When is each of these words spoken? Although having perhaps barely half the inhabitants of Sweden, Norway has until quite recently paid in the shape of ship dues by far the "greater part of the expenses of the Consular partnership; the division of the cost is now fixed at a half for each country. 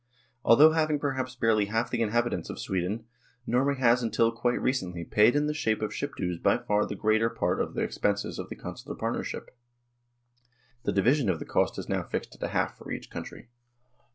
Although 0.43 0.71
having 0.71 0.97
perhaps 0.97 1.35
barely 1.35 1.65
half 1.65 1.91
the 1.91 2.01
inhabitants 2.01 2.49
of 2.49 2.57
Sweden, 2.57 3.05
Norway 3.45 3.75
has 3.75 4.01
until 4.01 4.31
quite 4.31 4.59
recently 4.59 5.03
paid 5.03 5.35
in 5.35 5.45
the 5.45 5.53
shape 5.53 5.83
of 5.83 5.93
ship 5.93 6.15
dues 6.17 6.39
by 6.39 6.57
far 6.57 6.87
the 6.87 6.95
"greater 6.95 7.29
part 7.29 7.61
of 7.61 7.75
the 7.75 7.81
expenses 7.83 8.39
of 8.39 8.49
the 8.49 8.55
Consular 8.55 8.97
partnership; 8.97 9.55
the 10.85 10.91
division 10.91 11.29
of 11.29 11.37
the 11.37 11.45
cost 11.45 11.77
is 11.77 11.87
now 11.87 12.01
fixed 12.01 12.33
at 12.33 12.41
a 12.41 12.47
half 12.47 12.75
for 12.79 12.89
each 12.91 13.11
country. 13.11 13.49